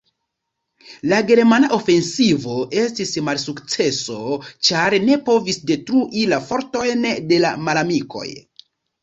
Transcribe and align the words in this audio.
La 1.09 1.17
germana 1.31 1.67
ofensivo 1.75 2.55
estis 2.83 3.11
malsukceso, 3.27 4.17
ĉar 4.71 4.97
ne 5.11 5.19
povis 5.29 5.61
detrui 5.73 6.25
la 6.33 6.41
fortojn 6.49 7.07
de 7.35 7.41
la 7.47 7.55
malamikoj. 7.69 8.27